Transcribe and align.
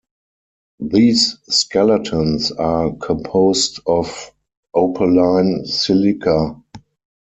These 0.79 1.37
skeletons 1.47 2.51
are 2.53 2.91
composed 2.95 3.81
of 3.85 4.31
opaline 4.73 5.67
silica. 5.67 6.59